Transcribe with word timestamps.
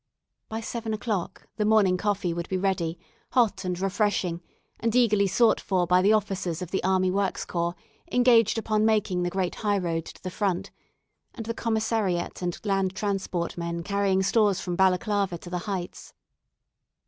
By 0.49 0.61
seven 0.61 0.95
o'clock 0.95 1.45
the 1.57 1.63
morning 1.63 1.95
coffee 1.95 2.33
would 2.33 2.49
be 2.49 2.57
ready, 2.57 2.97
hot 3.33 3.63
and 3.63 3.79
refreshing, 3.79 4.41
and 4.79 4.95
eagerly 4.95 5.27
sought 5.27 5.59
for 5.61 5.85
by 5.85 6.01
the 6.01 6.11
officers 6.11 6.63
of 6.63 6.71
the 6.71 6.83
Army 6.83 7.11
Works 7.11 7.45
Corps 7.45 7.75
engaged 8.11 8.57
upon 8.57 8.83
making 8.83 9.21
the 9.21 9.29
great 9.29 9.53
high 9.61 9.77
road 9.77 10.05
to 10.05 10.23
the 10.23 10.31
front, 10.31 10.71
and 11.35 11.45
the 11.45 11.53
Commissariat 11.53 12.41
and 12.41 12.57
Land 12.65 12.95
Transport 12.95 13.59
men 13.59 13.83
carrying 13.83 14.23
stores 14.23 14.59
from 14.59 14.75
Balaclava 14.75 15.37
to 15.37 15.51
the 15.51 15.59
heights. 15.69 16.15